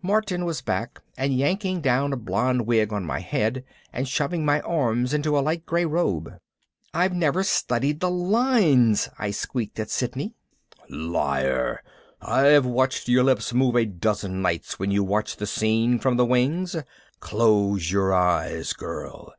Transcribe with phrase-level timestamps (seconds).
[0.00, 4.62] Martin was back and yanking down a blonde wig on my head and shoving my
[4.62, 6.38] arms into a light gray robe.
[6.94, 10.32] "I've never studied the lines," I squeaked at Sidney.
[10.88, 11.82] "Liar!
[12.18, 16.24] I've watched your lips move a dozen nights when you watched the scene from the
[16.24, 16.74] wings.
[17.20, 19.34] Close your eyes, girl!